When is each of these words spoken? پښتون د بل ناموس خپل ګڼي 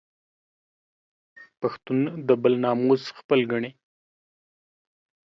پښتون 1.61 1.99
د 2.27 2.29
بل 2.43 2.53
ناموس 2.63 3.03
خپل 3.19 3.39
ګڼي 3.51 3.71